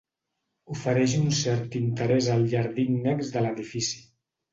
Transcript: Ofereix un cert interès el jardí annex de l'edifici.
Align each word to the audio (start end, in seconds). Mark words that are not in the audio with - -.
Ofereix 0.75 1.11
un 1.17 1.27
cert 1.39 1.77
interès 1.79 2.29
el 2.37 2.45
jardí 2.55 2.87
annex 2.95 3.31
de 3.37 3.45
l'edifici. 3.45 4.01